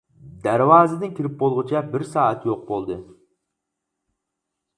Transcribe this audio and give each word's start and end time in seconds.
دەرۋازىدىن 0.45 1.11
كىرىپ 1.19 1.35
بولغۇچە 1.43 1.81
بىر 1.91 2.07
سائەت 2.15 2.49
يوق 2.53 2.67
بولدى. 2.71 2.99